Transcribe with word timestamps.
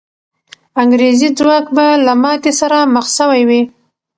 انګریزي 0.81 1.29
ځواک 1.37 1.65
به 1.75 1.87
له 2.05 2.13
ماتې 2.21 2.51
سره 2.59 2.77
مخ 2.93 3.05
سوی 3.17 3.41
وي. 3.49 3.61